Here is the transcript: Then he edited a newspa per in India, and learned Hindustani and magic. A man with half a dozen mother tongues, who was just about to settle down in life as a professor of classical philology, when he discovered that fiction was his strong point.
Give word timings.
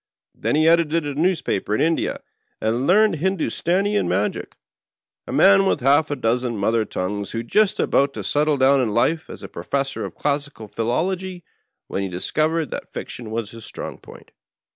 Then 0.33 0.55
he 0.55 0.67
edited 0.67 1.05
a 1.05 1.13
newspa 1.13 1.63
per 1.63 1.75
in 1.75 1.79
India, 1.81 2.21
and 2.59 2.87
learned 2.87 3.17
Hindustani 3.17 3.95
and 3.95 4.09
magic. 4.09 4.55
A 5.27 5.31
man 5.31 5.67
with 5.67 5.81
half 5.81 6.09
a 6.09 6.15
dozen 6.15 6.57
mother 6.57 6.85
tongues, 6.85 7.33
who 7.33 7.37
was 7.43 7.45
just 7.47 7.79
about 7.79 8.15
to 8.15 8.23
settle 8.23 8.57
down 8.57 8.81
in 8.81 8.95
life 8.95 9.29
as 9.29 9.43
a 9.43 9.47
professor 9.47 10.03
of 10.03 10.15
classical 10.15 10.67
philology, 10.67 11.43
when 11.87 12.01
he 12.01 12.09
discovered 12.09 12.71
that 12.71 12.91
fiction 12.91 13.29
was 13.29 13.51
his 13.51 13.63
strong 13.63 13.99
point. 13.99 14.31